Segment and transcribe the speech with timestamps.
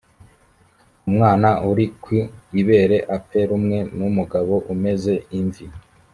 [1.07, 2.11] umwana uri ku
[2.61, 5.65] ibere apfe rumwe n’umugabo umeze imvi.